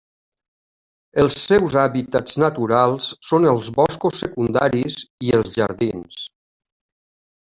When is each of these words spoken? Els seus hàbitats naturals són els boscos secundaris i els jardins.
Els 1.23 1.35
seus 1.49 1.75
hàbitats 1.81 2.37
naturals 2.45 3.09
són 3.31 3.45
els 3.53 3.69
boscos 3.77 4.23
secundaris 4.25 4.97
i 5.29 5.35
els 5.41 5.55
jardins. 5.61 6.25